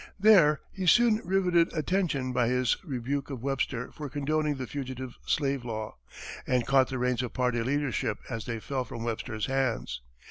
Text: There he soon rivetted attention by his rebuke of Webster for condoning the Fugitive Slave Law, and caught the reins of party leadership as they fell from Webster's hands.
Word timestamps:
There 0.19 0.61
he 0.71 0.87
soon 0.87 1.21
rivetted 1.23 1.71
attention 1.73 2.33
by 2.33 2.47
his 2.47 2.75
rebuke 2.83 3.29
of 3.29 3.43
Webster 3.43 3.91
for 3.91 4.09
condoning 4.09 4.55
the 4.55 4.65
Fugitive 4.65 5.15
Slave 5.27 5.63
Law, 5.63 5.95
and 6.47 6.65
caught 6.65 6.89
the 6.89 6.97
reins 6.97 7.21
of 7.21 7.33
party 7.33 7.61
leadership 7.61 8.17
as 8.27 8.45
they 8.45 8.59
fell 8.59 8.83
from 8.83 9.03
Webster's 9.03 9.45
hands. 9.45 10.01